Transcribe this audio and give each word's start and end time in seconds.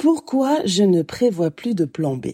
Pourquoi 0.00 0.60
je 0.64 0.82
ne 0.82 1.02
prévois 1.02 1.50
plus 1.50 1.74
de 1.74 1.84
plan 1.84 2.16
B? 2.16 2.28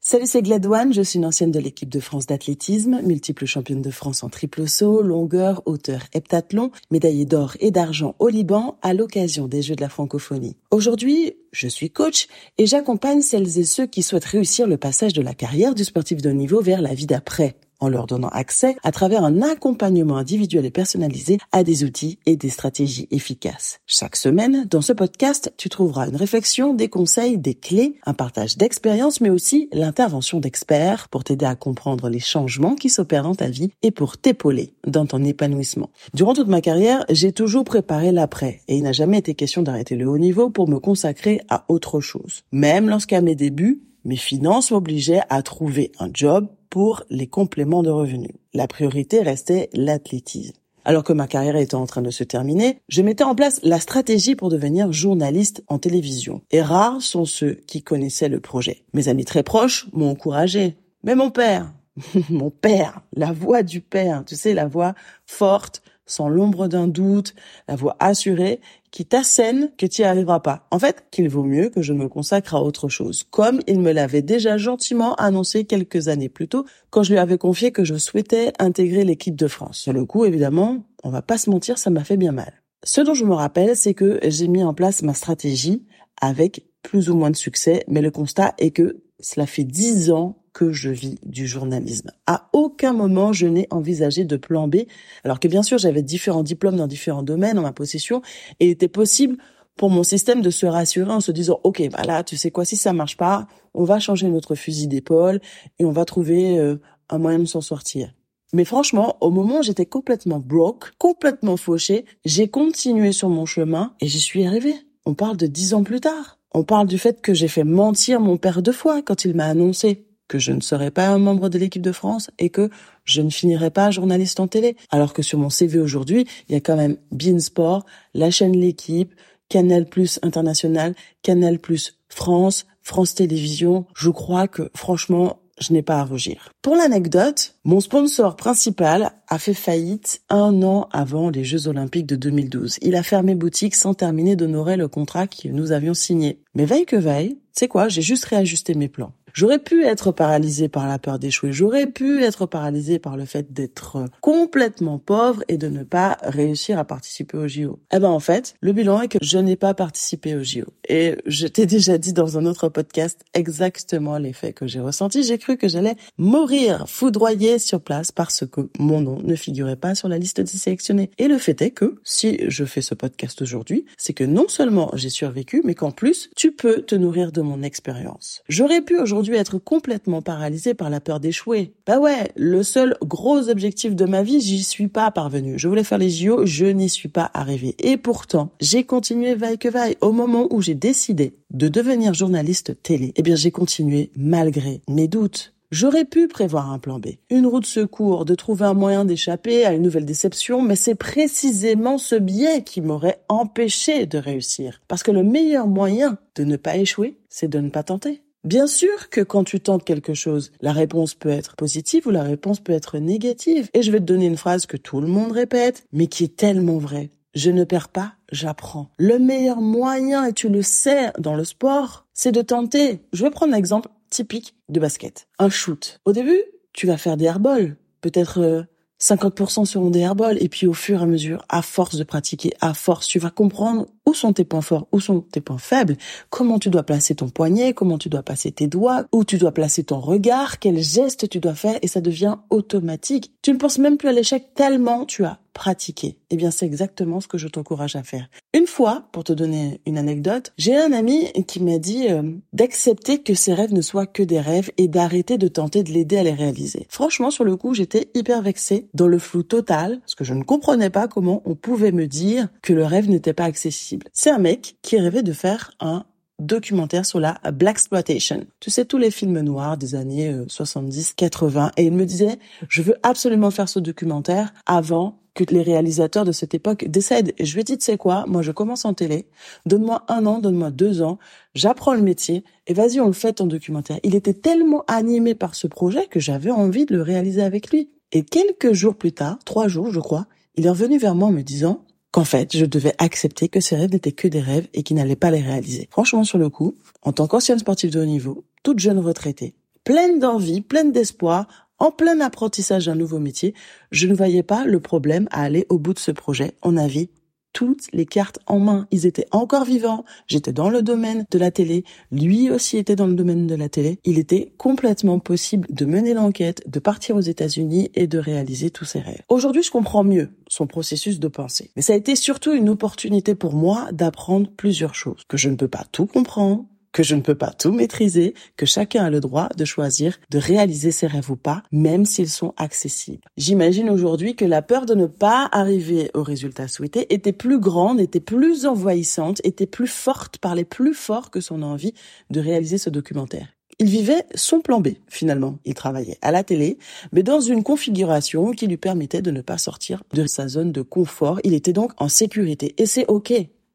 Salut, 0.00 0.24
c'est 0.24 0.40
Gladouane, 0.40 0.94
je 0.94 1.02
suis 1.02 1.18
une 1.18 1.26
ancienne 1.26 1.50
de 1.50 1.60
l'équipe 1.60 1.90
de 1.90 2.00
France 2.00 2.24
d'athlétisme, 2.24 3.02
multiple 3.02 3.44
championne 3.44 3.82
de 3.82 3.90
France 3.90 4.24
en 4.24 4.30
triple 4.30 4.66
saut, 4.66 5.02
longueur, 5.02 5.60
hauteur, 5.66 6.00
heptathlon, 6.14 6.70
médaillée 6.90 7.26
d'or 7.26 7.58
et 7.60 7.70
d'argent 7.70 8.14
au 8.20 8.28
Liban 8.28 8.78
à 8.80 8.94
l'occasion 8.94 9.48
des 9.48 9.60
Jeux 9.60 9.76
de 9.76 9.82
la 9.82 9.90
francophonie. 9.90 10.56
Aujourd'hui, 10.70 11.34
je 11.52 11.68
suis 11.68 11.90
coach 11.90 12.26
et 12.56 12.64
j'accompagne 12.64 13.20
celles 13.20 13.58
et 13.58 13.64
ceux 13.64 13.84
qui 13.84 14.02
souhaitent 14.02 14.24
réussir 14.24 14.66
le 14.66 14.78
passage 14.78 15.12
de 15.12 15.20
la 15.20 15.34
carrière 15.34 15.74
du 15.74 15.84
sportif 15.84 16.22
de 16.22 16.30
haut 16.30 16.32
niveau 16.32 16.62
vers 16.62 16.80
la 16.80 16.94
vie 16.94 17.04
d'après 17.04 17.54
en 17.80 17.88
leur 17.88 18.06
donnant 18.06 18.28
accès 18.28 18.76
à 18.82 18.92
travers 18.92 19.24
un 19.24 19.42
accompagnement 19.42 20.16
individuel 20.16 20.64
et 20.64 20.70
personnalisé 20.70 21.38
à 21.52 21.64
des 21.64 21.84
outils 21.84 22.18
et 22.26 22.36
des 22.36 22.50
stratégies 22.50 23.08
efficaces. 23.10 23.80
Chaque 23.86 24.16
semaine, 24.16 24.66
dans 24.70 24.82
ce 24.82 24.92
podcast, 24.92 25.52
tu 25.56 25.68
trouveras 25.68 26.08
une 26.08 26.16
réflexion, 26.16 26.74
des 26.74 26.88
conseils, 26.88 27.38
des 27.38 27.54
clés, 27.54 27.96
un 28.06 28.14
partage 28.14 28.56
d'expériences, 28.56 29.20
mais 29.20 29.30
aussi 29.30 29.68
l'intervention 29.72 30.40
d'experts 30.40 31.08
pour 31.08 31.24
t'aider 31.24 31.46
à 31.46 31.56
comprendre 31.56 32.08
les 32.08 32.20
changements 32.20 32.74
qui 32.74 32.90
s'opèrent 32.90 33.24
dans 33.24 33.34
ta 33.34 33.48
vie 33.48 33.70
et 33.82 33.90
pour 33.90 34.18
t'épauler 34.18 34.74
dans 34.86 35.06
ton 35.06 35.24
épanouissement. 35.24 35.90
Durant 36.14 36.34
toute 36.34 36.48
ma 36.48 36.60
carrière, 36.60 37.04
j'ai 37.10 37.32
toujours 37.32 37.64
préparé 37.64 38.12
l'après 38.12 38.60
et 38.68 38.76
il 38.76 38.82
n'a 38.82 38.92
jamais 38.92 39.18
été 39.18 39.34
question 39.34 39.62
d'arrêter 39.62 39.96
le 39.96 40.08
haut 40.08 40.18
niveau 40.18 40.50
pour 40.50 40.68
me 40.68 40.78
consacrer 40.78 41.40
à 41.48 41.64
autre 41.68 42.00
chose. 42.00 42.42
Même 42.52 42.88
lorsqu'à 42.88 43.20
mes 43.20 43.34
débuts, 43.34 43.82
mes 44.04 44.16
finances 44.16 44.70
m'obligeaient 44.70 45.22
à 45.28 45.42
trouver 45.42 45.92
un 45.98 46.08
job 46.12 46.48
pour 46.70 47.04
les 47.10 47.26
compléments 47.26 47.82
de 47.82 47.90
revenus. 47.90 48.32
La 48.54 48.66
priorité 48.66 49.20
restait 49.20 49.68
l'athlétisme. 49.72 50.54
Alors 50.84 51.04
que 51.04 51.12
ma 51.12 51.26
carrière 51.26 51.56
était 51.56 51.74
en 51.74 51.86
train 51.86 52.00
de 52.00 52.10
se 52.10 52.24
terminer, 52.24 52.80
je 52.88 53.02
mettais 53.02 53.24
en 53.24 53.34
place 53.34 53.60
la 53.62 53.80
stratégie 53.80 54.34
pour 54.34 54.48
devenir 54.48 54.92
journaliste 54.92 55.62
en 55.68 55.78
télévision. 55.78 56.40
Et 56.50 56.62
rares 56.62 57.02
sont 57.02 57.26
ceux 57.26 57.54
qui 57.66 57.82
connaissaient 57.82 58.30
le 58.30 58.40
projet. 58.40 58.84
Mes 58.94 59.08
amis 59.08 59.26
très 59.26 59.42
proches 59.42 59.88
m'ont 59.92 60.10
encouragé. 60.10 60.76
Mais 61.04 61.14
mon 61.14 61.30
père, 61.30 61.72
mon 62.30 62.50
père, 62.50 63.02
la 63.14 63.32
voix 63.32 63.62
du 63.62 63.80
père, 63.80 64.24
tu 64.24 64.36
sais, 64.36 64.54
la 64.54 64.66
voix 64.66 64.94
forte, 65.26 65.82
sans 66.06 66.28
l'ombre 66.28 66.66
d'un 66.66 66.88
doute, 66.88 67.34
la 67.68 67.76
voix 67.76 67.96
assurée, 68.00 68.60
qui 68.90 69.06
t'assène 69.06 69.70
que 69.78 69.86
tu 69.86 70.02
n'y 70.02 70.06
arriveras 70.06 70.40
pas. 70.40 70.66
En 70.70 70.78
fait, 70.78 71.04
qu'il 71.10 71.28
vaut 71.28 71.44
mieux 71.44 71.68
que 71.68 71.82
je 71.82 71.92
me 71.92 72.08
consacre 72.08 72.54
à 72.54 72.62
autre 72.62 72.88
chose, 72.88 73.24
comme 73.30 73.60
il 73.66 73.80
me 73.80 73.92
l'avait 73.92 74.22
déjà 74.22 74.56
gentiment 74.56 75.14
annoncé 75.14 75.64
quelques 75.64 76.08
années 76.08 76.28
plus 76.28 76.48
tôt, 76.48 76.64
quand 76.90 77.02
je 77.02 77.12
lui 77.12 77.18
avais 77.18 77.38
confié 77.38 77.72
que 77.72 77.84
je 77.84 77.96
souhaitais 77.96 78.52
intégrer 78.58 79.04
l'équipe 79.04 79.36
de 79.36 79.46
France. 79.46 79.78
Sur 79.78 79.92
le 79.92 80.04
coup, 80.04 80.24
évidemment, 80.24 80.84
on 81.04 81.10
va 81.10 81.22
pas 81.22 81.38
se 81.38 81.50
mentir, 81.50 81.78
ça 81.78 81.90
m'a 81.90 82.04
fait 82.04 82.16
bien 82.16 82.32
mal. 82.32 82.52
Ce 82.82 83.00
dont 83.00 83.14
je 83.14 83.24
me 83.24 83.34
rappelle, 83.34 83.76
c'est 83.76 83.94
que 83.94 84.18
j'ai 84.24 84.48
mis 84.48 84.64
en 84.64 84.74
place 84.74 85.02
ma 85.02 85.14
stratégie 85.14 85.84
avec 86.20 86.66
plus 86.82 87.10
ou 87.10 87.14
moins 87.14 87.30
de 87.30 87.36
succès, 87.36 87.84
mais 87.88 88.00
le 88.00 88.10
constat 88.10 88.54
est 88.58 88.70
que 88.70 89.02
cela 89.20 89.46
fait 89.46 89.64
dix 89.64 90.10
ans 90.10 90.39
que 90.52 90.72
je 90.72 90.90
vis 90.90 91.18
du 91.24 91.46
journalisme. 91.46 92.10
À 92.26 92.48
aucun 92.52 92.92
moment 92.92 93.32
je 93.32 93.46
n'ai 93.46 93.66
envisagé 93.70 94.24
de 94.24 94.36
plan 94.36 94.68
B, 94.68 94.76
alors 95.24 95.40
que 95.40 95.48
bien 95.48 95.62
sûr 95.62 95.78
j'avais 95.78 96.02
différents 96.02 96.42
diplômes 96.42 96.76
dans 96.76 96.86
différents 96.86 97.22
domaines 97.22 97.58
en 97.58 97.62
ma 97.62 97.72
possession 97.72 98.22
et 98.58 98.66
il 98.66 98.70
était 98.70 98.88
possible 98.88 99.36
pour 99.76 99.90
mon 99.90 100.02
système 100.02 100.42
de 100.42 100.50
se 100.50 100.66
rassurer 100.66 101.10
en 101.10 101.20
se 101.20 101.32
disant 101.32 101.60
ok 101.64 101.88
bah 101.90 102.02
là 102.04 102.24
tu 102.24 102.36
sais 102.36 102.50
quoi 102.50 102.64
si 102.64 102.76
ça 102.76 102.92
marche 102.92 103.16
pas 103.16 103.46
on 103.74 103.84
va 103.84 103.98
changer 103.98 104.28
notre 104.28 104.54
fusil 104.54 104.88
d'épaule 104.88 105.40
et 105.78 105.84
on 105.84 105.92
va 105.92 106.04
trouver 106.04 106.58
euh, 106.58 106.76
un 107.08 107.18
moyen 107.18 107.38
de 107.38 107.44
s'en 107.44 107.60
sortir. 107.60 108.12
Mais 108.52 108.64
franchement, 108.64 109.16
au 109.20 109.30
moment 109.30 109.60
où 109.60 109.62
j'étais 109.62 109.86
complètement 109.86 110.40
broke, 110.40 110.92
complètement 110.98 111.56
fauché, 111.56 112.04
j'ai 112.24 112.48
continué 112.48 113.12
sur 113.12 113.28
mon 113.28 113.46
chemin 113.46 113.94
et 114.00 114.06
j'y 114.08 114.18
suis 114.18 114.44
arrivé. 114.44 114.74
On 115.06 115.14
parle 115.14 115.36
de 115.36 115.46
dix 115.46 115.72
ans 115.72 115.84
plus 115.84 116.00
tard. 116.00 116.38
On 116.52 116.64
parle 116.64 116.88
du 116.88 116.98
fait 116.98 117.20
que 117.20 117.32
j'ai 117.32 117.46
fait 117.46 117.62
mentir 117.62 118.20
mon 118.20 118.36
père 118.36 118.60
deux 118.60 118.72
fois 118.72 119.02
quand 119.02 119.24
il 119.24 119.36
m'a 119.36 119.46
annoncé 119.46 120.09
que 120.30 120.38
je 120.38 120.52
ne 120.52 120.60
serais 120.60 120.92
pas 120.92 121.08
un 121.08 121.18
membre 121.18 121.48
de 121.48 121.58
l'équipe 121.58 121.82
de 121.82 121.90
France 121.90 122.30
et 122.38 122.50
que 122.50 122.70
je 123.04 123.20
ne 123.20 123.30
finirais 123.30 123.72
pas 123.72 123.90
journaliste 123.90 124.38
en 124.38 124.46
télé. 124.46 124.76
Alors 124.90 125.12
que 125.12 125.22
sur 125.22 125.40
mon 125.40 125.50
CV 125.50 125.80
aujourd'hui, 125.80 126.24
il 126.48 126.52
y 126.52 126.56
a 126.56 126.60
quand 126.60 126.76
même 126.76 126.96
Beansport, 127.10 127.84
la 128.14 128.30
chaîne 128.30 128.56
L'équipe, 128.56 129.12
Canal 129.48 129.86
Plus 129.86 130.20
International, 130.22 130.94
Canal 131.22 131.58
Plus 131.58 131.98
France, 132.08 132.66
France 132.80 133.16
Télévisions. 133.16 133.86
Je 133.96 134.08
crois 134.08 134.46
que 134.46 134.70
franchement, 134.76 135.40
je 135.60 135.72
n'ai 135.72 135.82
pas 135.82 135.98
à 135.98 136.04
rougir. 136.04 136.52
Pour 136.62 136.76
l'anecdote, 136.76 137.56
mon 137.64 137.80
sponsor 137.80 138.36
principal 138.36 139.12
a 139.28 139.38
fait 139.38 139.52
faillite 139.52 140.22
un 140.28 140.62
an 140.62 140.88
avant 140.92 141.28
les 141.28 141.42
Jeux 141.44 141.66
Olympiques 141.66 142.06
de 142.06 142.16
2012. 142.16 142.78
Il 142.82 142.94
a 142.94 143.02
fermé 143.02 143.34
boutique 143.34 143.74
sans 143.74 143.94
terminer 143.94 144.36
d'honorer 144.36 144.76
le 144.76 144.86
contrat 144.86 145.26
que 145.26 145.48
nous 145.48 145.72
avions 145.72 145.94
signé. 145.94 146.40
Mais 146.54 146.64
veille 146.64 146.86
que 146.86 146.96
veille, 146.96 147.36
c'est 147.52 147.68
quoi, 147.68 147.88
j'ai 147.88 148.02
juste 148.02 148.24
réajusté 148.26 148.74
mes 148.74 148.88
plans. 148.88 149.12
J'aurais 149.32 149.58
pu 149.58 149.84
être 149.84 150.12
paralysé 150.12 150.68
par 150.68 150.86
la 150.86 150.98
peur 150.98 151.18
d'échouer, 151.18 151.52
j'aurais 151.52 151.86
pu 151.86 152.22
être 152.22 152.46
paralysé 152.46 152.98
par 152.98 153.16
le 153.16 153.24
fait 153.24 153.52
d'être 153.52 154.04
complètement 154.20 154.98
pauvre 154.98 155.42
et 155.48 155.56
de 155.56 155.68
ne 155.68 155.82
pas 155.82 156.18
réussir 156.22 156.78
à 156.78 156.84
participer 156.84 157.38
au 157.38 157.48
JO. 157.48 157.78
Eh 157.92 157.98
ben 157.98 158.08
en 158.08 158.20
fait, 158.20 158.54
le 158.60 158.72
bilan 158.72 159.02
est 159.02 159.08
que 159.08 159.18
je 159.22 159.38
n'ai 159.38 159.56
pas 159.56 159.74
participé 159.74 160.34
au 160.34 160.42
JO. 160.42 160.66
Et 160.88 161.16
je 161.26 161.46
t'ai 161.46 161.66
déjà 161.66 161.98
dit 161.98 162.12
dans 162.12 162.38
un 162.38 162.46
autre 162.46 162.68
podcast 162.68 163.24
exactement 163.34 164.18
l'effet 164.18 164.52
que 164.52 164.66
j'ai 164.66 164.80
ressenti. 164.80 165.22
J'ai 165.22 165.38
cru 165.38 165.56
que 165.56 165.68
j'allais 165.68 165.96
mourir 166.18 166.88
foudroyé 166.88 167.58
sur 167.58 167.80
place 167.80 168.12
parce 168.12 168.44
que 168.46 168.68
mon 168.78 169.00
nom 169.00 169.20
ne 169.22 169.34
figurait 169.36 169.76
pas 169.76 169.94
sur 169.94 170.08
la 170.08 170.18
liste 170.18 170.40
des 170.40 170.58
sélectionnés. 170.58 171.10
Et 171.18 171.28
le 171.28 171.38
fait 171.38 171.60
est 171.62 171.70
que 171.70 172.00
si 172.04 172.40
je 172.48 172.64
fais 172.64 172.82
ce 172.82 172.94
podcast 172.94 173.42
aujourd'hui, 173.42 173.84
c'est 173.96 174.12
que 174.12 174.24
non 174.24 174.48
seulement 174.48 174.90
j'ai 174.94 175.10
survécu, 175.10 175.62
mais 175.64 175.74
qu'en 175.74 175.90
plus, 175.90 176.30
tu 176.36 176.52
peux 176.52 176.82
te 176.82 176.94
nourrir 176.94 177.32
de 177.32 177.40
mon 177.40 177.62
expérience. 177.62 178.42
J'aurais 178.48 178.80
pu 178.80 178.98
aujourd'hui 178.98 179.19
aujourd'hui 179.20 179.38
être 179.38 179.58
complètement 179.58 180.22
paralysé 180.22 180.72
par 180.72 180.88
la 180.88 181.00
peur 181.00 181.20
d'échouer. 181.20 181.74
Bah 181.86 181.98
ouais, 181.98 182.32
le 182.36 182.62
seul 182.62 182.96
gros 183.04 183.50
objectif 183.50 183.94
de 183.94 184.06
ma 184.06 184.22
vie, 184.22 184.40
j'y 184.40 184.62
suis 184.62 184.88
pas 184.88 185.10
parvenu. 185.10 185.58
Je 185.58 185.68
voulais 185.68 185.84
faire 185.84 185.98
les 185.98 186.08
JO, 186.08 186.46
je 186.46 186.64
n'y 186.64 186.88
suis 186.88 187.08
pas 187.08 187.30
arrivé. 187.34 187.74
Et 187.78 187.98
pourtant, 187.98 188.50
j'ai 188.60 188.84
continué 188.84 189.34
vaille 189.34 189.58
que 189.58 189.68
vaille. 189.68 189.96
Au 190.00 190.12
moment 190.12 190.48
où 190.50 190.62
j'ai 190.62 190.74
décidé 190.74 191.34
de 191.50 191.68
devenir 191.68 192.14
journaliste 192.14 192.82
télé, 192.82 193.12
eh 193.16 193.22
bien 193.22 193.36
j'ai 193.36 193.50
continué 193.50 194.10
malgré 194.16 194.80
mes 194.88 195.06
doutes. 195.06 195.52
J'aurais 195.70 196.04
pu 196.04 196.26
prévoir 196.26 196.72
un 196.72 196.80
plan 196.80 196.98
B, 196.98 197.10
une 197.28 197.46
route 197.46 197.66
secours, 197.66 198.24
de 198.24 198.34
trouver 198.34 198.64
un 198.64 198.74
moyen 198.74 199.04
d'échapper 199.04 199.64
à 199.64 199.72
une 199.72 199.82
nouvelle 199.82 200.04
déception, 200.04 200.62
mais 200.62 200.74
c'est 200.74 200.96
précisément 200.96 201.96
ce 201.96 202.16
biais 202.16 202.64
qui 202.64 202.80
m'aurait 202.80 203.20
empêché 203.28 204.06
de 204.06 204.18
réussir. 204.18 204.80
Parce 204.88 205.04
que 205.04 205.12
le 205.12 205.22
meilleur 205.22 205.68
moyen 205.68 206.18
de 206.34 206.42
ne 206.42 206.56
pas 206.56 206.76
échouer, 206.76 207.18
c'est 207.28 207.48
de 207.48 207.60
ne 207.60 207.68
pas 207.68 207.84
tenter. 207.84 208.22
Bien 208.44 208.66
sûr 208.66 209.10
que 209.10 209.20
quand 209.20 209.44
tu 209.44 209.60
tentes 209.60 209.84
quelque 209.84 210.14
chose, 210.14 210.50
la 210.62 210.72
réponse 210.72 211.14
peut 211.14 211.28
être 211.28 211.56
positive 211.56 212.06
ou 212.06 212.10
la 212.10 212.22
réponse 212.22 212.60
peut 212.60 212.72
être 212.72 212.98
négative. 212.98 213.68
Et 213.74 213.82
je 213.82 213.92
vais 213.92 214.00
te 214.00 214.04
donner 214.04 214.26
une 214.26 214.38
phrase 214.38 214.64
que 214.64 214.78
tout 214.78 215.00
le 215.00 215.08
monde 215.08 215.32
répète, 215.32 215.84
mais 215.92 216.06
qui 216.06 216.24
est 216.24 216.36
tellement 216.36 216.78
vraie. 216.78 217.10
Je 217.34 217.50
ne 217.50 217.64
perds 217.64 217.90
pas, 217.90 218.14
j'apprends. 218.32 218.90
Le 218.96 219.18
meilleur 219.18 219.60
moyen, 219.60 220.24
et 220.24 220.32
tu 220.32 220.48
le 220.48 220.62
sais 220.62 221.12
dans 221.18 221.34
le 221.34 221.44
sport, 221.44 222.06
c'est 222.14 222.32
de 222.32 222.42
tenter. 222.42 223.00
Je 223.12 223.24
vais 223.24 223.30
prendre 223.30 223.52
un 223.52 223.58
exemple 223.58 223.90
typique 224.08 224.56
de 224.68 224.80
basket. 224.80 225.28
Un 225.38 225.50
shoot. 225.50 226.00
Au 226.06 226.12
début, 226.12 226.42
tu 226.72 226.86
vas 226.86 226.96
faire 226.96 227.16
des 227.18 227.26
airballs. 227.26 227.76
Peut-être 228.00 228.66
50% 229.00 229.60
euh, 229.60 229.64
seront 229.66 229.90
des 229.90 230.00
airballs. 230.00 230.42
Et 230.42 230.48
puis 230.48 230.66
au 230.66 230.72
fur 230.72 231.00
et 231.00 231.02
à 231.02 231.06
mesure, 231.06 231.44
à 231.48 231.62
force 231.62 231.96
de 231.96 232.04
pratiquer, 232.04 232.54
à 232.60 232.74
force, 232.74 233.06
tu 233.06 233.18
vas 233.18 233.30
comprendre 233.30 233.86
où 234.06 234.14
sont 234.14 234.32
tes 234.32 234.44
points 234.44 234.62
forts, 234.62 234.86
où 234.92 235.00
sont 235.00 235.20
tes 235.20 235.40
points 235.40 235.58
faibles, 235.58 235.96
comment 236.30 236.58
tu 236.58 236.70
dois 236.70 236.82
placer 236.82 237.14
ton 237.14 237.28
poignet, 237.28 237.74
comment 237.74 237.98
tu 237.98 238.08
dois 238.08 238.22
placer 238.22 238.50
tes 238.50 238.66
doigts, 238.66 239.04
où 239.12 239.24
tu 239.24 239.38
dois 239.38 239.52
placer 239.52 239.84
ton 239.84 240.00
regard, 240.00 240.58
quel 240.58 240.82
geste 240.82 241.28
tu 241.28 241.40
dois 241.40 241.54
faire? 241.54 241.78
Et 241.82 241.88
ça 241.88 242.00
devient 242.00 242.36
automatique. 242.50 243.32
Tu 243.42 243.52
ne 243.52 243.58
penses 243.58 243.78
même 243.78 243.96
plus 243.96 244.08
à 244.08 244.12
l'échec 244.12 244.54
tellement 244.54 245.06
tu 245.06 245.24
as 245.24 245.38
pratiqué. 245.52 246.16
Eh 246.30 246.36
bien, 246.36 246.50
c'est 246.50 246.66
exactement 246.66 247.20
ce 247.20 247.28
que 247.28 247.38
je 247.38 247.48
t'encourage 247.48 247.96
à 247.96 248.02
faire. 248.02 248.28
Une 248.54 248.66
fois, 248.66 249.08
pour 249.12 249.24
te 249.24 249.32
donner 249.32 249.80
une 249.84 249.98
anecdote, 249.98 250.52
j'ai 250.56 250.76
un 250.76 250.92
ami 250.92 251.26
qui 251.46 251.60
m'a 251.60 251.78
dit 251.78 252.06
euh, 252.08 252.22
d'accepter 252.52 253.18
que 253.18 253.34
ses 253.34 253.52
rêves 253.52 253.74
ne 253.74 253.82
soient 253.82 254.06
que 254.06 254.22
des 254.22 254.40
rêves 254.40 254.70
et 254.76 254.88
d'arrêter 254.88 255.38
de 255.38 255.48
tenter 255.48 255.82
de 255.82 255.90
l'aider 255.90 256.18
à 256.18 256.22
les 256.22 256.32
réaliser. 256.32 256.86
Franchement, 256.88 257.30
sur 257.30 257.44
le 257.44 257.56
coup, 257.56 257.74
j'étais 257.74 258.10
hyper 258.14 258.42
vexée, 258.42 258.88
dans 258.94 259.08
le 259.08 259.18
flou 259.18 259.42
total, 259.42 260.00
parce 260.00 260.14
que 260.14 260.24
je 260.24 260.34
ne 260.34 260.44
comprenais 260.44 260.90
pas 260.90 261.08
comment 261.08 261.42
on 261.44 261.54
pouvait 261.54 261.92
me 261.92 262.06
dire 262.06 262.48
que 262.62 262.72
le 262.72 262.84
rêve 262.84 263.10
n'était 263.10 263.34
pas 263.34 263.44
accessible. 263.44 263.89
C'est 264.12 264.30
un 264.30 264.38
mec 264.38 264.76
qui 264.82 264.98
rêvait 264.98 265.22
de 265.22 265.32
faire 265.32 265.72
un 265.80 266.04
documentaire 266.40 267.04
sur 267.04 267.20
la 267.20 267.38
Black 267.52 267.76
Exploitation. 267.76 268.46
Tu 268.60 268.70
sais, 268.70 268.84
tous 268.84 268.98
les 268.98 269.10
films 269.10 269.40
noirs 269.40 269.76
des 269.76 269.94
années 269.94 270.34
70, 270.48 271.10
euh, 271.10 271.12
80. 271.16 271.72
Et 271.76 271.84
il 271.84 271.92
me 271.92 272.06
disait, 272.06 272.38
je 272.68 272.82
veux 272.82 272.96
absolument 273.02 273.50
faire 273.50 273.68
ce 273.68 273.78
documentaire 273.78 274.52
avant 274.66 275.20
que 275.34 275.44
les 275.44 275.62
réalisateurs 275.62 276.24
de 276.24 276.32
cette 276.32 276.54
époque 276.54 276.86
décèdent. 276.86 277.32
Et 277.38 277.44
je 277.44 277.54
lui 277.54 277.60
ai 277.60 277.64
dit, 277.64 277.78
tu 277.78 277.84
sais 277.84 277.96
quoi, 277.96 278.24
moi 278.26 278.42
je 278.42 278.52
commence 278.52 278.84
en 278.84 278.94
télé, 278.94 279.26
donne-moi 279.66 280.04
un 280.08 280.26
an, 280.26 280.38
donne-moi 280.38 280.70
deux 280.70 281.02
ans, 281.02 281.18
j'apprends 281.54 281.94
le 281.94 282.02
métier, 282.02 282.44
et 282.66 282.74
vas-y, 282.74 283.00
on 283.00 283.06
le 283.06 283.12
fait 283.12 283.34
ton 283.34 283.46
documentaire. 283.46 284.00
Il 284.02 284.14
était 284.14 284.34
tellement 284.34 284.84
animé 284.88 285.34
par 285.34 285.54
ce 285.54 285.66
projet 285.66 286.06
que 286.06 286.20
j'avais 286.20 286.50
envie 286.50 286.84
de 286.84 286.96
le 286.96 287.02
réaliser 287.02 287.42
avec 287.42 287.70
lui. 287.70 287.90
Et 288.12 288.24
quelques 288.24 288.72
jours 288.72 288.96
plus 288.96 289.12
tard, 289.12 289.38
trois 289.44 289.68
jours 289.68 289.90
je 289.92 290.00
crois, 290.00 290.26
il 290.56 290.66
est 290.66 290.70
revenu 290.70 290.98
vers 290.98 291.14
moi 291.14 291.28
en 291.28 291.32
me 291.32 291.42
disant, 291.42 291.84
qu'en 292.10 292.24
fait, 292.24 292.56
je 292.56 292.64
devais 292.64 292.94
accepter 292.98 293.48
que 293.48 293.60
ces 293.60 293.76
rêves 293.76 293.92
n'étaient 293.92 294.12
que 294.12 294.28
des 294.28 294.40
rêves 294.40 294.68
et 294.74 294.82
qu'ils 294.82 294.96
n'allaient 294.96 295.16
pas 295.16 295.30
les 295.30 295.40
réaliser. 295.40 295.88
Franchement, 295.90 296.24
sur 296.24 296.38
le 296.38 296.48
coup, 296.48 296.76
en 297.02 297.12
tant 297.12 297.26
qu'ancienne 297.26 297.58
sportive 297.58 297.90
de 297.90 298.00
haut 298.00 298.06
niveau, 298.06 298.44
toute 298.62 298.78
jeune 298.78 298.98
retraitée, 298.98 299.54
pleine 299.84 300.18
d'envie, 300.18 300.60
pleine 300.60 300.92
d'espoir, 300.92 301.46
en 301.78 301.90
plein 301.90 302.20
apprentissage 302.20 302.86
d'un 302.86 302.94
nouveau 302.94 303.18
métier, 303.18 303.54
je 303.90 304.06
ne 304.06 304.14
voyais 304.14 304.42
pas 304.42 304.64
le 304.64 304.80
problème 304.80 305.28
à 305.30 305.42
aller 305.42 305.66
au 305.70 305.78
bout 305.78 305.94
de 305.94 305.98
ce 305.98 306.10
projet 306.10 306.52
en 306.62 306.76
avis 306.76 307.08
toutes 307.52 307.88
les 307.92 308.06
cartes 308.06 308.38
en 308.46 308.58
main. 308.58 308.86
Ils 308.90 309.06
étaient 309.06 309.26
encore 309.30 309.64
vivants. 309.64 310.04
J'étais 310.26 310.52
dans 310.52 310.70
le 310.70 310.82
domaine 310.82 311.24
de 311.30 311.38
la 311.38 311.50
télé. 311.50 311.84
Lui 312.10 312.50
aussi 312.50 312.78
était 312.78 312.96
dans 312.96 313.06
le 313.06 313.14
domaine 313.14 313.46
de 313.46 313.54
la 313.54 313.68
télé. 313.68 313.98
Il 314.04 314.18
était 314.18 314.52
complètement 314.56 315.18
possible 315.18 315.66
de 315.70 315.84
mener 315.84 316.14
l'enquête, 316.14 316.62
de 316.66 316.78
partir 316.78 317.16
aux 317.16 317.20
États-Unis 317.20 317.90
et 317.94 318.06
de 318.06 318.18
réaliser 318.18 318.70
tous 318.70 318.84
ses 318.84 319.00
rêves. 319.00 319.22
Aujourd'hui, 319.28 319.62
je 319.62 319.70
comprends 319.70 320.04
mieux 320.04 320.30
son 320.48 320.66
processus 320.66 321.20
de 321.20 321.28
pensée. 321.28 321.70
Mais 321.76 321.82
ça 321.82 321.92
a 321.92 321.96
été 321.96 322.16
surtout 322.16 322.52
une 322.52 322.68
opportunité 322.68 323.34
pour 323.34 323.54
moi 323.54 323.88
d'apprendre 323.92 324.50
plusieurs 324.56 324.94
choses. 324.94 325.22
Que 325.28 325.36
je 325.36 325.48
ne 325.48 325.56
peux 325.56 325.68
pas 325.68 325.84
tout 325.92 326.06
comprendre, 326.06 326.66
que 326.92 327.02
je 327.02 327.14
ne 327.14 327.20
peux 327.20 327.34
pas 327.34 327.52
tout 327.52 327.72
maîtriser, 327.72 328.34
que 328.56 328.66
chacun 328.66 329.04
a 329.04 329.10
le 329.10 329.20
droit 329.20 329.48
de 329.56 329.64
choisir 329.64 330.18
de 330.30 330.38
réaliser 330.38 330.90
ses 330.90 331.06
rêves 331.06 331.30
ou 331.30 331.36
pas, 331.36 331.62
même 331.72 332.04
s'ils 332.04 332.28
sont 332.28 332.54
accessibles. 332.56 333.22
J'imagine 333.36 333.90
aujourd'hui 333.90 334.36
que 334.36 334.44
la 334.44 334.62
peur 334.62 334.86
de 334.86 334.94
ne 334.94 335.06
pas 335.06 335.48
arriver 335.52 336.10
au 336.14 336.22
résultat 336.22 336.68
souhaité 336.68 337.12
était 337.14 337.32
plus 337.32 337.60
grande, 337.60 338.00
était 338.00 338.20
plus 338.20 338.66
envahissante, 338.66 339.40
était 339.44 339.66
plus 339.66 339.86
forte, 339.86 340.38
parlait 340.38 340.64
plus 340.64 340.94
fort 340.94 341.30
que 341.30 341.40
son 341.40 341.62
envie 341.62 341.94
de 342.30 342.40
réaliser 342.40 342.78
ce 342.78 342.90
documentaire. 342.90 343.48
Il 343.80 343.88
vivait 343.88 344.26
son 344.34 344.60
plan 344.60 344.82
B, 344.82 344.88
finalement. 345.08 345.58
Il 345.64 345.72
travaillait 345.72 346.18
à 346.20 346.32
la 346.32 346.44
télé, 346.44 346.76
mais 347.12 347.22
dans 347.22 347.40
une 347.40 347.62
configuration 347.62 348.50
qui 348.50 348.66
lui 348.66 348.76
permettait 348.76 349.22
de 349.22 349.30
ne 349.30 349.40
pas 349.40 349.56
sortir 349.56 350.02
de 350.12 350.26
sa 350.26 350.48
zone 350.48 350.70
de 350.70 350.82
confort. 350.82 351.40
Il 351.44 351.54
était 351.54 351.72
donc 351.72 351.92
en 351.96 352.10
sécurité. 352.10 352.74
Et 352.76 352.84
c'est 352.84 353.06
OK. 353.08 353.32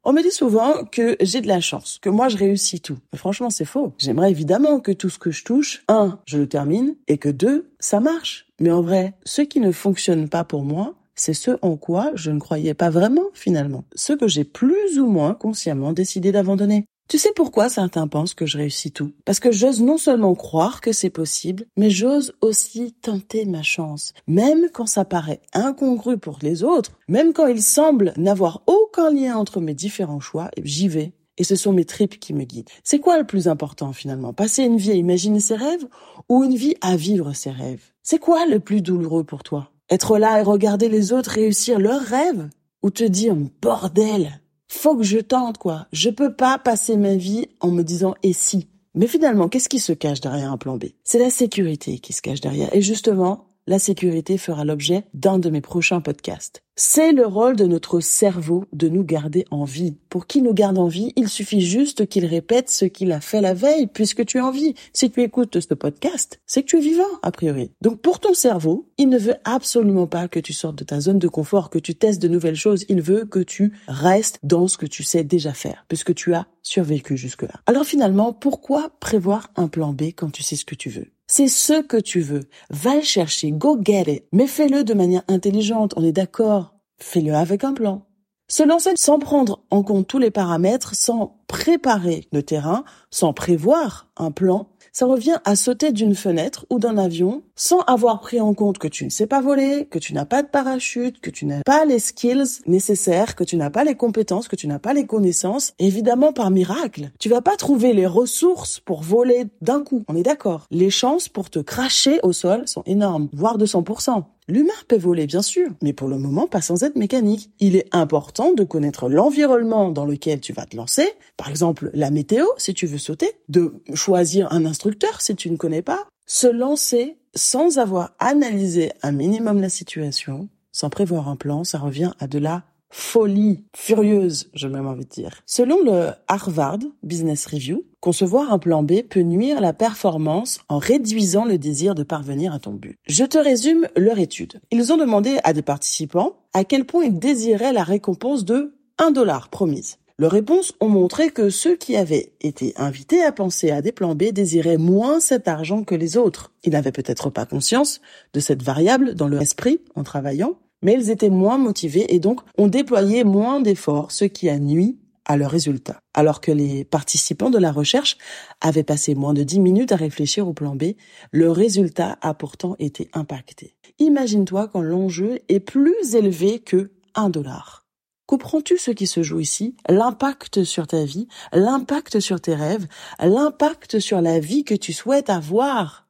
On 0.07 0.13
me 0.13 0.21
dit 0.21 0.29
souvent 0.29 0.85
que 0.85 1.17
j'ai 1.19 1.41
de 1.41 1.47
la 1.47 1.59
chance, 1.59 1.97
que 1.99 2.11
moi 2.11 2.29
je 2.29 2.37
réussis 2.37 2.79
tout. 2.79 2.99
Mais 3.11 3.17
franchement, 3.17 3.49
c'est 3.49 3.65
faux. 3.65 3.93
J'aimerais 3.97 4.29
évidemment 4.29 4.79
que 4.79 4.91
tout 4.91 5.09
ce 5.09 5.17
que 5.17 5.31
je 5.31 5.43
touche, 5.43 5.83
un, 5.87 6.19
je 6.27 6.37
le 6.37 6.47
termine, 6.47 6.95
et 7.07 7.17
que 7.17 7.27
deux, 7.27 7.71
ça 7.79 7.99
marche. 7.99 8.45
Mais 8.59 8.69
en 8.69 8.83
vrai, 8.83 9.15
ce 9.25 9.41
qui 9.41 9.59
ne 9.59 9.71
fonctionne 9.71 10.29
pas 10.29 10.43
pour 10.43 10.61
moi, 10.61 10.93
c'est 11.15 11.33
ce 11.33 11.57
en 11.63 11.75
quoi 11.75 12.11
je 12.13 12.29
ne 12.29 12.39
croyais 12.39 12.75
pas 12.75 12.91
vraiment 12.91 13.29
finalement. 13.33 13.83
Ce 13.95 14.13
que 14.13 14.27
j'ai 14.27 14.43
plus 14.43 14.99
ou 14.99 15.07
moins 15.07 15.33
consciemment 15.33 15.91
décidé 15.91 16.31
d'abandonner. 16.31 16.85
Tu 17.07 17.19
sais 17.19 17.29
pourquoi 17.35 17.69
certains 17.69 18.07
pensent 18.07 18.33
que 18.33 18.47
je 18.47 18.57
réussis 18.57 18.91
tout? 18.91 19.11
Parce 19.25 19.39
que 19.39 19.51
j'ose 19.51 19.79
non 19.79 19.99
seulement 19.99 20.33
croire 20.33 20.81
que 20.81 20.91
c'est 20.91 21.11
possible, 21.11 21.65
mais 21.77 21.91
j'ose 21.91 22.33
aussi 22.41 22.93
tenter 22.93 23.45
ma 23.45 23.61
chance. 23.61 24.11
Même 24.27 24.69
quand 24.73 24.87
ça 24.87 25.05
paraît 25.05 25.41
incongru 25.53 26.17
pour 26.17 26.39
les 26.41 26.63
autres, 26.63 26.97
même 27.07 27.31
quand 27.31 27.45
il 27.45 27.61
semble 27.61 28.11
n'avoir 28.17 28.63
aucun 28.65 29.11
lien 29.11 29.37
entre 29.37 29.61
mes 29.61 29.75
différents 29.75 30.19
choix, 30.19 30.49
j'y 30.63 30.87
vais. 30.87 31.13
Et 31.37 31.43
ce 31.43 31.55
sont 31.55 31.73
mes 31.73 31.85
tripes 31.85 32.19
qui 32.19 32.33
me 32.33 32.43
guident. 32.43 32.69
C'est 32.83 32.99
quoi 32.99 33.19
le 33.19 33.27
plus 33.27 33.47
important 33.47 33.93
finalement? 33.93 34.33
Passer 34.33 34.63
une 34.63 34.77
vie 34.77 34.91
à 34.91 34.95
imaginer 34.95 35.39
ses 35.39 35.55
rêves 35.55 35.85
ou 36.27 36.43
une 36.43 36.55
vie 36.55 36.75
à 36.81 36.95
vivre 36.95 37.33
ses 37.33 37.51
rêves? 37.51 37.83
C'est 38.01 38.19
quoi 38.19 38.47
le 38.47 38.59
plus 38.59 38.81
douloureux 38.81 39.25
pour 39.25 39.43
toi? 39.43 39.69
Être 39.91 40.17
là 40.17 40.39
et 40.39 40.43
regarder 40.43 40.89
les 40.89 41.13
autres 41.13 41.31
réussir 41.31 41.77
leurs 41.77 42.01
rêves 42.01 42.49
Ou 42.81 42.89
te 42.89 43.03
dire 43.03 43.35
bordel, 43.61 44.41
faut 44.67 44.95
que 44.95 45.03
je 45.03 45.19
tente, 45.19 45.57
quoi. 45.57 45.87
Je 45.91 46.09
peux 46.09 46.33
pas 46.33 46.57
passer 46.57 46.97
ma 46.97 47.15
vie 47.15 47.47
en 47.59 47.71
me 47.71 47.83
disant 47.83 48.15
et 48.23 48.33
si? 48.33 48.67
Mais 48.93 49.07
finalement, 49.07 49.49
qu'est-ce 49.49 49.69
qui 49.69 49.79
se 49.79 49.91
cache 49.91 50.21
derrière 50.21 50.51
un 50.51 50.57
plan 50.57 50.77
B? 50.77 50.85
C'est 51.03 51.19
la 51.19 51.29
sécurité 51.29 51.99
qui 51.99 52.13
se 52.13 52.21
cache 52.21 52.41
derrière. 52.41 52.73
Et 52.73 52.81
justement, 52.81 53.47
la 53.67 53.79
sécurité 53.79 54.37
fera 54.37 54.65
l'objet 54.65 55.05
d'un 55.13 55.39
de 55.39 55.49
mes 55.49 55.61
prochains 55.61 56.01
podcasts. 56.01 56.61
C'est 56.77 57.13
le 57.13 57.25
rôle 57.25 57.55
de 57.55 57.65
notre 57.65 58.01
cerveau 58.01 58.65
de 58.73 58.89
nous 58.89 59.05
garder 59.05 59.45
en 59.49 59.63
vie. 59.63 59.95
Pour 60.09 60.27
qu'il 60.27 60.43
nous 60.43 60.53
garde 60.53 60.77
en 60.77 60.87
vie, 60.87 61.13
il 61.15 61.29
suffit 61.29 61.61
juste 61.61 62.05
qu'il 62.07 62.25
répète 62.25 62.69
ce 62.69 62.83
qu'il 62.83 63.13
a 63.13 63.21
fait 63.21 63.39
la 63.39 63.53
veille, 63.53 63.87
puisque 63.87 64.25
tu 64.25 64.39
es 64.39 64.41
en 64.41 64.51
vie. 64.51 64.75
Si 64.91 65.09
tu 65.09 65.21
écoutes 65.21 65.61
ce 65.61 65.73
podcast, 65.73 66.41
c'est 66.45 66.63
que 66.63 66.67
tu 66.67 66.77
es 66.77 66.81
vivant, 66.81 67.03
a 67.21 67.31
priori. 67.31 67.71
Donc 67.81 68.01
pour 68.01 68.19
ton 68.19 68.33
cerveau, 68.33 68.89
il 68.97 69.07
ne 69.07 69.17
veut 69.17 69.37
absolument 69.45 70.07
pas 70.07 70.27
que 70.27 70.39
tu 70.41 70.51
sortes 70.51 70.77
de 70.77 70.83
ta 70.83 70.99
zone 70.99 71.19
de 71.19 71.29
confort, 71.29 71.69
que 71.69 71.79
tu 71.79 71.95
testes 71.95 72.21
de 72.21 72.27
nouvelles 72.27 72.55
choses. 72.55 72.85
Il 72.89 73.01
veut 73.01 73.23
que 73.23 73.39
tu 73.39 73.71
restes 73.87 74.39
dans 74.43 74.67
ce 74.67 74.77
que 74.77 74.85
tu 74.85 75.03
sais 75.03 75.23
déjà 75.23 75.53
faire, 75.53 75.85
puisque 75.87 76.13
tu 76.13 76.33
as 76.33 76.45
survécu 76.61 77.15
jusque-là. 77.15 77.61
Alors 77.67 77.85
finalement, 77.85 78.33
pourquoi 78.33 78.91
prévoir 78.99 79.49
un 79.55 79.69
plan 79.69 79.93
B 79.93 80.07
quand 80.15 80.29
tu 80.29 80.43
sais 80.43 80.57
ce 80.57 80.65
que 80.65 80.75
tu 80.75 80.89
veux? 80.89 81.07
C'est 81.27 81.47
ce 81.47 81.81
que 81.81 81.97
tu 81.97 82.21
veux. 82.21 82.43
Va 82.69 82.95
le 82.95 83.01
chercher, 83.01 83.51
go 83.51 83.77
get 83.81 84.03
it. 84.07 84.25
Mais 84.31 84.47
fais-le 84.47 84.83
de 84.83 84.93
manière 84.93 85.23
intelligente, 85.27 85.93
on 85.97 86.03
est 86.03 86.11
d'accord. 86.11 86.75
Fais-le 86.99 87.33
avec 87.33 87.63
un 87.63 87.73
plan. 87.73 88.05
Se 88.47 88.61
lancer 88.61 88.91
sans 88.95 89.17
prendre 89.17 89.63
en 89.71 89.81
compte 89.81 90.07
tous 90.07 90.19
les 90.19 90.29
paramètres, 90.29 90.93
sans 90.93 91.41
préparer 91.47 92.27
le 92.31 92.43
terrain, 92.43 92.83
sans 93.09 93.33
prévoir 93.33 94.07
un 94.17 94.29
plan, 94.29 94.69
ça 94.95 95.07
revient 95.07 95.39
à 95.43 95.57
sauter 95.57 95.91
d'une 95.91 96.15
fenêtre 96.15 96.65
ou 96.69 96.79
d'un 96.79 96.97
avion 96.97 97.43
sans 97.57 97.79
avoir 97.81 98.21
pris 98.21 98.39
en 98.39 98.53
compte 98.53 98.77
que 98.77 98.87
tu 98.87 99.03
ne 99.03 99.09
sais 99.09 99.27
pas 99.27 99.41
voler, 99.41 99.87
que 99.91 99.99
tu 99.99 100.13
n'as 100.13 100.23
pas 100.23 100.41
de 100.41 100.47
parachute, 100.47 101.19
que 101.19 101.29
tu 101.29 101.45
n'as 101.45 101.63
pas 101.63 101.83
les 101.83 101.99
skills 101.99 102.61
nécessaires, 102.65 103.35
que 103.35 103.43
tu 103.43 103.57
n'as 103.57 103.69
pas 103.69 103.83
les 103.83 103.95
compétences, 103.95 104.47
que 104.47 104.55
tu 104.55 104.67
n'as 104.67 104.79
pas 104.79 104.93
les 104.93 105.05
connaissances. 105.05 105.73
évidemment, 105.79 106.31
par 106.31 106.49
miracle, 106.49 107.11
tu 107.19 107.27
vas 107.27 107.41
pas 107.41 107.57
trouver 107.57 107.91
les 107.91 108.07
ressources 108.07 108.79
pour 108.79 109.01
voler 109.01 109.47
d'un 109.59 109.83
coup. 109.83 110.05
On 110.07 110.15
est 110.15 110.23
d'accord. 110.23 110.65
Les 110.71 110.89
chances 110.89 111.27
pour 111.27 111.49
te 111.49 111.59
cracher 111.59 112.21
au 112.23 112.31
sol 112.31 112.65
sont 112.65 112.83
énormes, 112.85 113.27
voire 113.33 113.57
de 113.57 113.65
100%. 113.65 114.23
L'humain 114.47 114.73
peut 114.87 114.97
voler, 114.97 115.25
bien 115.25 115.41
sûr, 115.41 115.69
mais 115.81 115.93
pour 115.93 116.07
le 116.07 116.19
moment 116.19 116.45
pas 116.45 116.61
sans 116.61 116.83
être 116.83 116.95
mécanique. 116.95 117.49
Il 117.59 117.75
est 117.75 117.87
important 117.91 118.53
de 118.53 118.63
connaître 118.63 119.09
l'environnement 119.09 119.89
dans 119.89 120.05
lequel 120.05 120.39
tu 120.39 120.53
vas 120.53 120.65
te 120.65 120.75
lancer, 120.75 121.07
par 121.35 121.49
exemple 121.49 121.89
la 121.93 122.11
météo 122.11 122.45
si 122.57 122.73
tu 122.73 122.85
veux 122.85 122.99
sauter, 122.99 123.31
de 123.49 123.73
choisir 123.95 124.51
un 124.51 124.65
instructeur 124.65 125.21
si 125.21 125.35
tu 125.35 125.49
ne 125.49 125.57
connais 125.57 125.81
pas, 125.81 126.05
se 126.27 126.47
lancer 126.47 127.17
sans 127.33 127.79
avoir 127.79 128.15
analysé 128.19 128.91
un 129.01 129.11
minimum 129.11 129.61
la 129.61 129.69
situation, 129.69 130.47
sans 130.71 130.89
prévoir 130.89 131.27
un 131.27 131.35
plan, 131.35 131.63
ça 131.63 131.79
revient 131.79 132.11
à 132.19 132.27
de 132.27 132.37
la 132.37 132.63
folie 132.89 133.65
furieuse, 133.75 134.49
j'ai 134.53 134.69
même 134.69 134.87
envie 134.87 135.05
de 135.05 135.09
dire. 135.09 135.41
Selon 135.45 135.83
le 135.83 136.11
Harvard 136.27 136.79
Business 137.03 137.45
Review, 137.45 137.83
concevoir 138.05 138.53
un 138.53 138.59
plan 138.59 138.83
B 138.83 139.01
peut 139.01 139.21
nuire 139.21 139.57
à 139.57 139.61
la 139.61 139.73
performance 139.73 140.59
en 140.69 140.77
réduisant 140.77 141.43
le 141.43 141.57
désir 141.57 141.95
de 141.95 142.03
parvenir 142.03 142.53
à 142.53 142.59
ton 142.59 142.73
but. 142.73 142.99
Je 143.07 143.23
te 143.23 143.39
résume 143.39 143.87
leur 143.97 144.19
étude. 144.19 144.61
Ils 144.69 144.93
ont 144.93 144.97
demandé 144.97 145.39
à 145.43 145.53
des 145.53 145.63
participants 145.63 146.35
à 146.53 146.63
quel 146.65 146.85
point 146.85 147.05
ils 147.05 147.17
désiraient 147.17 147.73
la 147.73 147.83
récompense 147.83 148.45
de 148.45 148.75
1 148.99 149.09
dollar 149.09 149.49
promise. 149.49 149.97
Leurs 150.19 150.33
réponses 150.33 150.73
ont 150.81 150.87
montré 150.87 151.31
que 151.31 151.49
ceux 151.49 151.75
qui 151.75 151.95
avaient 151.95 152.31
été 152.41 152.73
invités 152.77 153.23
à 153.23 153.31
penser 153.31 153.71
à 153.71 153.81
des 153.81 153.91
plans 153.91 154.13
B 154.13 154.25
désiraient 154.25 154.77
moins 154.77 155.19
cet 155.19 155.47
argent 155.47 155.83
que 155.83 155.95
les 155.95 156.15
autres. 156.15 156.51
Ils 156.63 156.73
n'avaient 156.73 156.91
peut-être 156.91 157.31
pas 157.31 157.47
conscience 157.47 158.01
de 158.35 158.39
cette 158.39 158.61
variable 158.61 159.15
dans 159.15 159.27
leur 159.27 159.41
esprit 159.41 159.81
en 159.95 160.03
travaillant, 160.03 160.59
mais 160.83 160.93
ils 160.93 161.09
étaient 161.09 161.29
moins 161.31 161.57
motivés 161.57 162.13
et 162.13 162.19
donc 162.19 162.41
ont 162.59 162.67
déployé 162.67 163.23
moins 163.23 163.61
d'efforts, 163.61 164.11
ce 164.11 164.25
qui 164.25 164.47
a 164.47 164.59
nuit 164.59 164.99
à 165.25 165.37
leurs 165.37 165.51
résultats. 165.51 165.99
Alors 166.13 166.41
que 166.41 166.51
les 166.51 166.85
participants 166.85 167.49
de 167.49 167.57
la 167.57 167.71
recherche 167.71 168.17
avaient 168.61 168.83
passé 168.83 169.15
moins 169.15 169.33
de 169.33 169.43
10 169.43 169.59
minutes 169.59 169.91
à 169.91 169.95
réfléchir 169.95 170.47
au 170.47 170.53
plan 170.53 170.75
B, 170.75 170.93
le 171.31 171.51
résultat 171.51 172.17
a 172.21 172.33
pourtant 172.33 172.75
été 172.79 173.09
impacté. 173.13 173.75
Imagine-toi 173.99 174.67
quand 174.67 174.81
l'enjeu 174.81 175.39
est 175.49 175.59
plus 175.59 176.15
élevé 176.15 176.59
que 176.59 176.91
1 177.15 177.29
dollar. 177.29 177.85
Comprends-tu 178.27 178.77
ce 178.77 178.91
qui 178.91 179.05
se 179.05 179.21
joue 179.21 179.39
ici? 179.39 179.75
L'impact 179.87 180.63
sur 180.63 180.87
ta 180.87 181.05
vie, 181.05 181.27
l'impact 181.53 182.19
sur 182.19 182.41
tes 182.41 182.55
rêves, 182.55 182.87
l'impact 183.19 183.99
sur 183.99 184.19
la 184.21 184.39
vie 184.39 184.63
que 184.63 184.73
tu 184.73 184.93
souhaites 184.93 185.29
avoir. 185.29 186.07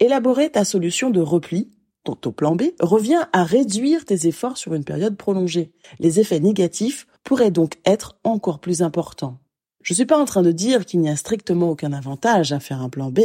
Élaborer 0.00 0.50
ta 0.50 0.64
solution 0.64 1.10
de 1.10 1.20
repli 1.20 1.70
ton 2.16 2.32
plan 2.32 2.56
B, 2.56 2.62
revient 2.80 3.26
à 3.32 3.44
réduire 3.44 4.04
tes 4.04 4.26
efforts 4.26 4.56
sur 4.56 4.74
une 4.74 4.84
période 4.84 5.16
prolongée. 5.16 5.72
Les 5.98 6.20
effets 6.20 6.40
négatifs 6.40 7.06
pourraient 7.28 7.50
donc 7.50 7.74
être 7.84 8.16
encore 8.24 8.58
plus 8.58 8.80
importants. 8.80 9.36
Je 9.82 9.92
ne 9.92 9.96
suis 9.96 10.06
pas 10.06 10.16
en 10.18 10.24
train 10.24 10.40
de 10.40 10.50
dire 10.50 10.86
qu'il 10.86 11.00
n'y 11.00 11.10
a 11.10 11.16
strictement 11.16 11.68
aucun 11.68 11.92
avantage 11.92 12.54
à 12.54 12.58
faire 12.58 12.80
un 12.80 12.88
plan 12.88 13.10
B, 13.10 13.20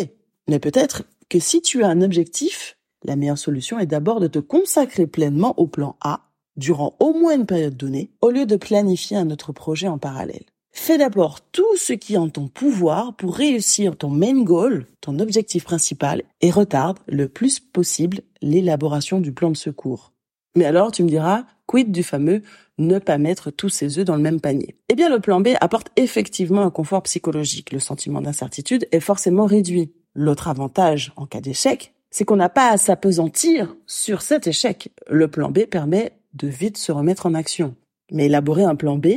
mais 0.49 0.59
peut-être 0.59 1.03
que 1.29 1.39
si 1.39 1.61
tu 1.61 1.85
as 1.85 1.87
un 1.87 2.01
objectif, 2.01 2.77
la 3.05 3.15
meilleure 3.15 3.37
solution 3.37 3.79
est 3.79 3.85
d'abord 3.85 4.19
de 4.19 4.27
te 4.27 4.39
consacrer 4.39 5.07
pleinement 5.07 5.57
au 5.57 5.67
plan 5.67 5.95
A 6.01 6.19
durant 6.57 6.97
au 6.99 7.13
moins 7.13 7.35
une 7.35 7.45
période 7.45 7.77
donnée, 7.77 8.11
au 8.19 8.29
lieu 8.29 8.45
de 8.45 8.57
planifier 8.57 9.15
un 9.15 9.31
autre 9.31 9.53
projet 9.53 9.87
en 9.87 9.99
parallèle. 9.99 10.43
Fais 10.73 10.97
d'abord 10.97 11.39
tout 11.39 11.77
ce 11.77 11.93
qui 11.93 12.15
est 12.15 12.17
en 12.17 12.27
ton 12.27 12.49
pouvoir 12.49 13.15
pour 13.15 13.33
réussir 13.33 13.95
ton 13.95 14.09
main 14.09 14.43
goal, 14.43 14.85
ton 14.99 15.17
objectif 15.19 15.63
principal, 15.63 16.23
et 16.41 16.51
retarde 16.51 16.99
le 17.07 17.29
plus 17.29 17.61
possible 17.61 18.19
l'élaboration 18.41 19.21
du 19.21 19.31
plan 19.31 19.49
de 19.49 19.55
secours. 19.55 20.11
Mais 20.57 20.65
alors, 20.65 20.91
tu 20.91 21.03
me 21.03 21.09
diras, 21.09 21.45
du 21.81 22.03
fameux 22.03 22.41
ne 22.77 22.99
pas 22.99 23.17
mettre 23.17 23.51
tous 23.51 23.69
ses 23.69 23.99
œufs 23.99 24.05
dans 24.05 24.15
le 24.15 24.21
même 24.21 24.41
panier 24.41 24.75
Eh 24.89 24.95
bien, 24.95 25.09
le 25.09 25.19
plan 25.19 25.41
B 25.41 25.49
apporte 25.59 25.89
effectivement 25.95 26.61
un 26.61 26.69
confort 26.69 27.03
psychologique. 27.03 27.71
Le 27.71 27.79
sentiment 27.79 28.21
d'incertitude 28.21 28.87
est 28.91 28.99
forcément 28.99 29.45
réduit. 29.45 29.91
L'autre 30.15 30.47
avantage 30.47 31.11
en 31.15 31.25
cas 31.25 31.41
d'échec, 31.41 31.93
c'est 32.11 32.25
qu'on 32.25 32.35
n'a 32.35 32.49
pas 32.49 32.69
à 32.69 32.77
s'apesantir 32.77 33.75
sur 33.87 34.21
cet 34.21 34.45
échec. 34.45 34.91
Le 35.09 35.27
plan 35.27 35.49
B 35.49 35.65
permet 35.65 36.13
de 36.33 36.47
vite 36.47 36.77
se 36.77 36.91
remettre 36.91 37.25
en 37.25 37.33
action. 37.33 37.75
Mais 38.11 38.25
élaborer 38.27 38.63
un 38.63 38.75
plan 38.75 38.97
B 38.97 39.07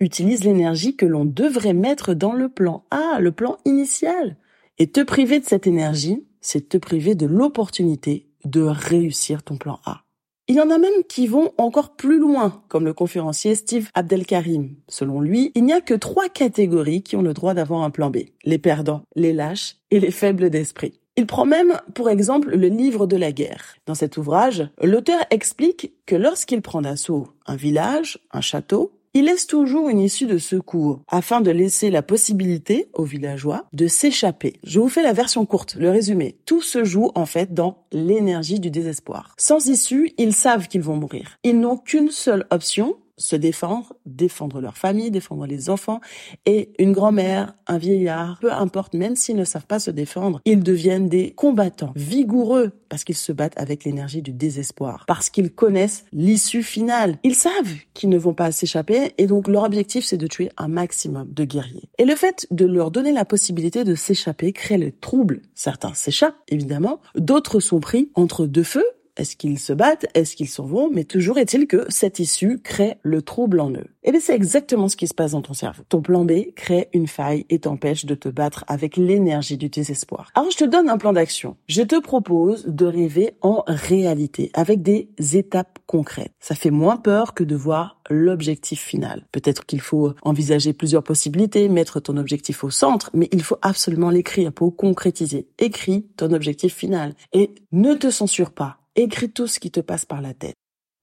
utilise 0.00 0.44
l'énergie 0.44 0.96
que 0.96 1.06
l'on 1.06 1.24
devrait 1.24 1.74
mettre 1.74 2.14
dans 2.14 2.32
le 2.32 2.48
plan 2.48 2.84
A, 2.90 3.20
le 3.20 3.32
plan 3.32 3.58
initial. 3.64 4.36
Et 4.78 4.86
te 4.86 5.02
priver 5.02 5.40
de 5.40 5.44
cette 5.44 5.66
énergie, 5.66 6.24
c'est 6.40 6.68
te 6.68 6.78
priver 6.78 7.14
de 7.14 7.26
l'opportunité 7.26 8.28
de 8.44 8.62
réussir 8.62 9.42
ton 9.42 9.56
plan 9.56 9.80
A. 9.84 10.04
Il 10.50 10.56
y 10.56 10.62
en 10.62 10.70
a 10.70 10.78
même 10.78 11.04
qui 11.10 11.26
vont 11.26 11.52
encore 11.58 11.90
plus 11.90 12.18
loin, 12.18 12.62
comme 12.68 12.86
le 12.86 12.94
conférencier 12.94 13.54
Steve 13.54 13.90
Abdelkarim. 13.92 14.76
Selon 14.88 15.20
lui, 15.20 15.52
il 15.54 15.64
n'y 15.64 15.74
a 15.74 15.82
que 15.82 15.92
trois 15.92 16.30
catégories 16.30 17.02
qui 17.02 17.16
ont 17.16 17.22
le 17.22 17.34
droit 17.34 17.52
d'avoir 17.52 17.82
un 17.82 17.90
plan 17.90 18.08
B. 18.08 18.20
Les 18.44 18.56
perdants, 18.56 19.02
les 19.14 19.34
lâches 19.34 19.76
et 19.90 20.00
les 20.00 20.10
faibles 20.10 20.48
d'esprit. 20.48 21.00
Il 21.18 21.26
prend 21.26 21.44
même 21.44 21.78
pour 21.92 22.08
exemple 22.08 22.56
le 22.56 22.68
livre 22.68 23.06
de 23.06 23.16
la 23.16 23.30
guerre. 23.30 23.74
Dans 23.84 23.94
cet 23.94 24.16
ouvrage, 24.16 24.66
l'auteur 24.80 25.20
explique 25.28 25.92
que 26.06 26.16
lorsqu'il 26.16 26.62
prend 26.62 26.80
d'assaut 26.80 27.28
un 27.44 27.56
village, 27.56 28.18
un 28.32 28.40
château, 28.40 28.92
il 29.18 29.24
laisse 29.24 29.48
toujours 29.48 29.88
une 29.88 29.98
issue 29.98 30.26
de 30.26 30.38
secours 30.38 31.00
afin 31.08 31.40
de 31.40 31.50
laisser 31.50 31.90
la 31.90 32.02
possibilité 32.02 32.88
aux 32.94 33.02
villageois 33.02 33.64
de 33.72 33.88
s'échapper. 33.88 34.60
Je 34.62 34.78
vous 34.78 34.88
fais 34.88 35.02
la 35.02 35.12
version 35.12 35.44
courte, 35.44 35.74
le 35.74 35.90
résumé. 35.90 36.38
Tout 36.46 36.62
se 36.62 36.84
joue 36.84 37.10
en 37.16 37.26
fait 37.26 37.52
dans 37.52 37.82
l'énergie 37.90 38.60
du 38.60 38.70
désespoir. 38.70 39.34
Sans 39.36 39.66
issue, 39.66 40.12
ils 40.18 40.36
savent 40.36 40.68
qu'ils 40.68 40.82
vont 40.82 40.94
mourir. 40.94 41.36
Ils 41.42 41.58
n'ont 41.58 41.78
qu'une 41.78 42.12
seule 42.12 42.46
option, 42.52 42.96
se 43.18 43.36
défendre, 43.36 43.94
défendre 44.06 44.60
leur 44.60 44.78
famille, 44.78 45.10
défendre 45.10 45.46
les 45.46 45.68
enfants, 45.68 46.00
et 46.46 46.72
une 46.78 46.92
grand-mère, 46.92 47.54
un 47.66 47.78
vieillard, 47.78 48.38
peu 48.40 48.52
importe, 48.52 48.94
même 48.94 49.16
s'ils 49.16 49.36
ne 49.36 49.44
savent 49.44 49.66
pas 49.66 49.78
se 49.78 49.90
défendre, 49.90 50.40
ils 50.44 50.62
deviennent 50.62 51.08
des 51.08 51.32
combattants 51.32 51.92
vigoureux 51.94 52.72
parce 52.88 53.04
qu'ils 53.04 53.16
se 53.16 53.32
battent 53.32 53.58
avec 53.58 53.84
l'énergie 53.84 54.22
du 54.22 54.32
désespoir, 54.32 55.04
parce 55.06 55.28
qu'ils 55.28 55.52
connaissent 55.52 56.04
l'issue 56.12 56.62
finale. 56.62 57.18
Ils 57.22 57.34
savent 57.34 57.74
qu'ils 57.92 58.08
ne 58.08 58.18
vont 58.18 58.32
pas 58.32 58.50
s'échapper 58.50 59.12
et 59.18 59.26
donc 59.26 59.48
leur 59.48 59.64
objectif 59.64 60.04
c'est 60.04 60.16
de 60.16 60.26
tuer 60.26 60.50
un 60.56 60.68
maximum 60.68 61.28
de 61.32 61.44
guerriers. 61.44 61.88
Et 61.98 62.04
le 62.04 62.16
fait 62.16 62.46
de 62.50 62.64
leur 62.64 62.90
donner 62.90 63.12
la 63.12 63.24
possibilité 63.24 63.84
de 63.84 63.94
s'échapper 63.94 64.52
crée 64.52 64.78
le 64.78 64.92
trouble. 64.92 65.42
Certains 65.54 65.94
s'échappent, 65.94 66.38
évidemment, 66.48 67.00
d'autres 67.16 67.60
sont 67.60 67.80
pris 67.80 68.10
entre 68.14 68.46
deux 68.46 68.62
feux 68.62 68.86
est-ce 69.18 69.36
qu'ils 69.36 69.58
se 69.58 69.72
battent? 69.72 70.06
Est-ce 70.14 70.36
qu'ils 70.36 70.48
s'en 70.48 70.64
vont? 70.64 70.90
Mais 70.90 71.04
toujours 71.04 71.38
est-il 71.38 71.66
que 71.66 71.84
cette 71.88 72.18
issue 72.18 72.60
crée 72.60 72.96
le 73.02 73.20
trouble 73.20 73.60
en 73.60 73.70
eux. 73.72 73.86
Et 74.04 74.10
bien 74.10 74.20
c'est 74.20 74.34
exactement 74.34 74.88
ce 74.88 74.96
qui 74.96 75.06
se 75.06 75.14
passe 75.14 75.32
dans 75.32 75.42
ton 75.42 75.52
cerveau. 75.52 75.82
Ton 75.88 76.00
plan 76.00 76.24
B 76.24 76.54
crée 76.54 76.88
une 76.94 77.08
faille 77.08 77.44
et 77.50 77.58
t'empêche 77.58 78.06
de 78.06 78.14
te 78.14 78.28
battre 78.28 78.64
avec 78.68 78.96
l'énergie 78.96 79.58
du 79.58 79.68
désespoir. 79.68 80.30
Alors 80.34 80.50
je 80.50 80.56
te 80.56 80.64
donne 80.64 80.88
un 80.88 80.96
plan 80.96 81.12
d'action. 81.12 81.56
Je 81.66 81.82
te 81.82 82.00
propose 82.00 82.64
de 82.66 82.86
rêver 82.86 83.32
en 83.42 83.64
réalité 83.66 84.50
avec 84.54 84.82
des 84.82 85.08
étapes 85.34 85.78
concrètes. 85.86 86.32
Ça 86.40 86.54
fait 86.54 86.70
moins 86.70 86.96
peur 86.96 87.34
que 87.34 87.44
de 87.44 87.56
voir 87.56 88.00
l'objectif 88.08 88.80
final. 88.80 89.26
Peut-être 89.32 89.66
qu'il 89.66 89.80
faut 89.80 90.14
envisager 90.22 90.72
plusieurs 90.72 91.02
possibilités, 91.02 91.68
mettre 91.68 92.00
ton 92.00 92.16
objectif 92.16 92.64
au 92.64 92.70
centre, 92.70 93.10
mais 93.12 93.28
il 93.32 93.42
faut 93.42 93.58
absolument 93.62 94.10
l'écrire 94.10 94.52
pour 94.52 94.74
concrétiser. 94.76 95.48
Écris 95.58 96.06
ton 96.16 96.32
objectif 96.32 96.74
final 96.74 97.14
et 97.32 97.54
ne 97.72 97.94
te 97.94 98.10
censure 98.10 98.52
pas 98.52 98.77
écris 99.02 99.30
tout 99.30 99.46
ce 99.46 99.60
qui 99.60 99.70
te 99.70 99.80
passe 99.80 100.04
par 100.04 100.20
la 100.20 100.34
tête. 100.34 100.54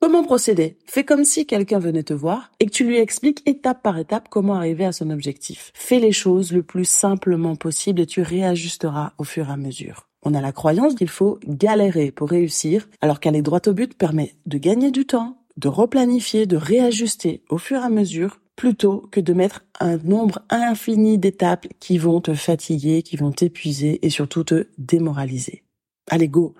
Comment 0.01 0.23
procéder? 0.23 0.77
Fais 0.85 1.03
comme 1.03 1.23
si 1.23 1.45
quelqu'un 1.47 1.79
venait 1.79 2.03
te 2.03 2.13
voir 2.13 2.51
et 2.59 2.65
que 2.67 2.71
tu 2.71 2.83
lui 2.83 2.97
expliques 2.97 3.41
étape 3.47 3.81
par 3.81 3.97
étape 3.97 4.27
comment 4.29 4.55
arriver 4.55 4.85
à 4.85 4.91
son 4.91 5.09
objectif. 5.09 5.71
Fais 5.73 5.99
les 5.99 6.11
choses 6.11 6.51
le 6.51 6.61
plus 6.61 6.85
simplement 6.85 7.55
possible 7.55 8.01
et 8.01 8.05
tu 8.05 8.21
réajusteras 8.21 9.13
au 9.17 9.23
fur 9.23 9.49
et 9.49 9.53
à 9.53 9.57
mesure. 9.57 10.07
On 10.23 10.33
a 10.33 10.41
la 10.41 10.51
croyance 10.51 10.95
qu'il 10.95 11.09
faut 11.09 11.39
galérer 11.47 12.11
pour 12.11 12.29
réussir, 12.29 12.87
alors 13.01 13.19
qu'aller 13.19 13.41
droit 13.41 13.61
au 13.67 13.73
but 13.73 13.95
permet 13.95 14.35
de 14.45 14.57
gagner 14.57 14.91
du 14.91 15.05
temps, 15.05 15.37
de 15.57 15.67
replanifier, 15.67 16.45
de 16.45 16.57
réajuster 16.57 17.43
au 17.49 17.57
fur 17.57 17.79
et 17.79 17.85
à 17.85 17.89
mesure, 17.89 18.41
plutôt 18.55 19.07
que 19.11 19.19
de 19.19 19.33
mettre 19.33 19.65
un 19.79 19.97
nombre 19.97 20.39
infini 20.49 21.17
d'étapes 21.17 21.67
qui 21.79 21.97
vont 21.97 22.21
te 22.21 22.33
fatiguer, 22.33 23.01
qui 23.01 23.17
vont 23.17 23.31
t'épuiser 23.31 24.05
et 24.05 24.09
surtout 24.09 24.43
te 24.43 24.67
démoraliser. 24.77 25.63
Allez, 26.09 26.27
go, 26.27 26.55